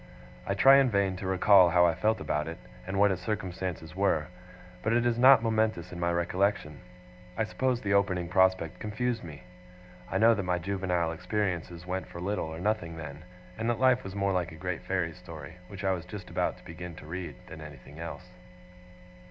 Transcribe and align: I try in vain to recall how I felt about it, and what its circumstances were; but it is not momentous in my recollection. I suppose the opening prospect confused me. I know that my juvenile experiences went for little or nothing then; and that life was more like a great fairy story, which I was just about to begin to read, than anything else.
I 0.47 0.55
try 0.55 0.77
in 0.77 0.89
vain 0.89 1.15
to 1.17 1.27
recall 1.27 1.69
how 1.69 1.85
I 1.85 1.93
felt 1.93 2.19
about 2.19 2.47
it, 2.47 2.57
and 2.87 2.97
what 2.97 3.11
its 3.11 3.21
circumstances 3.21 3.95
were; 3.95 4.29
but 4.81 4.93
it 4.93 5.05
is 5.05 5.19
not 5.19 5.43
momentous 5.43 5.91
in 5.91 5.99
my 5.99 6.11
recollection. 6.11 6.79
I 7.37 7.43
suppose 7.43 7.81
the 7.81 7.93
opening 7.93 8.27
prospect 8.27 8.79
confused 8.79 9.23
me. 9.23 9.43
I 10.09 10.17
know 10.17 10.33
that 10.33 10.41
my 10.41 10.57
juvenile 10.57 11.11
experiences 11.11 11.85
went 11.85 12.07
for 12.07 12.19
little 12.19 12.47
or 12.47 12.59
nothing 12.59 12.97
then; 12.97 13.23
and 13.59 13.69
that 13.69 13.79
life 13.79 14.03
was 14.03 14.15
more 14.15 14.31
like 14.31 14.51
a 14.51 14.55
great 14.55 14.81
fairy 14.81 15.13
story, 15.13 15.57
which 15.67 15.83
I 15.83 15.91
was 15.91 16.03
just 16.03 16.31
about 16.31 16.57
to 16.57 16.65
begin 16.65 16.95
to 16.95 17.05
read, 17.05 17.35
than 17.45 17.61
anything 17.61 17.99
else. 17.99 18.25